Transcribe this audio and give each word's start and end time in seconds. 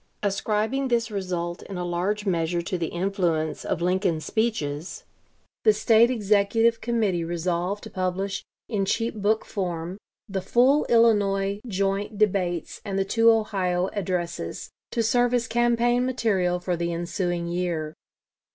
Ascribing 0.23 0.87
this 0.87 1.11
result 1.11 1.61
in 1.61 1.77
a 1.77 1.85
large 1.85 2.25
measure 2.25 2.63
to 2.63 2.75
the 2.75 2.87
influence 2.87 3.63
of 3.63 3.83
Lincoln's 3.83 4.25
speeches, 4.25 5.03
the 5.63 5.73
State 5.73 6.09
Executive 6.09 6.81
Committee 6.81 7.23
resolved 7.23 7.83
to 7.83 7.91
publish 7.91 8.43
in 8.67 8.83
cheap 8.85 9.13
book 9.13 9.45
form 9.45 9.99
the 10.27 10.41
full 10.41 10.85
Illinois 10.85 11.59
joint 11.67 12.17
debates 12.17 12.81
and 12.83 12.97
the 12.97 13.05
two 13.05 13.29
Ohio 13.29 13.91
addresses, 13.93 14.71
to 14.89 15.03
serve 15.03 15.35
as 15.35 15.45
campaign 15.47 16.03
material 16.03 16.59
for 16.59 16.75
the 16.75 16.91
ensuing 16.91 17.45
year. 17.47 17.93